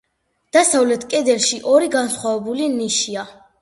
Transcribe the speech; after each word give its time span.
დასავლეთ 0.57 1.05
კედელში 1.13 1.61
ორი 1.77 1.93
განსხვავებული 1.99 2.75
ნიშია. 2.83 3.33